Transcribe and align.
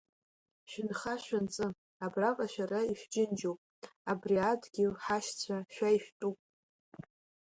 Шәынха-шәынҵы, 0.71 1.67
абраҟа 2.05 2.45
шәара 2.53 2.79
ишәџьынџьуп, 2.91 3.59
абри 4.11 4.37
адгьыл, 4.49 4.93
ҳашьцәа, 5.03 5.57
шәа 5.73 5.89
ишәтәуп. 5.95 6.37